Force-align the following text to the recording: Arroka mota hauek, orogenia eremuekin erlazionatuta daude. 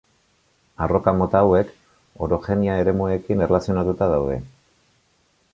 Arroka 0.85 1.13
mota 1.17 1.41
hauek, 1.47 1.69
orogenia 2.29 2.81
eremuekin 2.85 3.47
erlazionatuta 3.49 4.11
daude. 4.17 4.43